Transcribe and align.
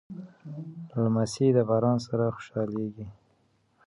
لمسی 1.03 1.47
د 1.55 1.57
باران 1.69 1.97
سره 2.07 2.25
خوشحالېږي. 2.35 3.05